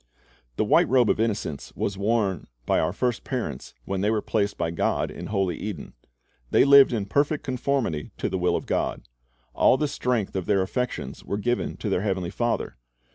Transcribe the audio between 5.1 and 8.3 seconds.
in holy Eden. They lived in perfect conformity to